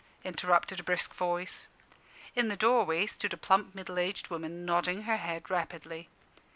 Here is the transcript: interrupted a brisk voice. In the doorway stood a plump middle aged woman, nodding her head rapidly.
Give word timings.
interrupted 0.23 0.79
a 0.79 0.83
brisk 0.83 1.13
voice. 1.13 1.67
In 2.35 2.47
the 2.47 2.57
doorway 2.57 3.05
stood 3.05 3.33
a 3.35 3.37
plump 3.37 3.75
middle 3.75 3.99
aged 3.99 4.29
woman, 4.31 4.65
nodding 4.65 5.03
her 5.03 5.17
head 5.17 5.51
rapidly. 5.51 6.09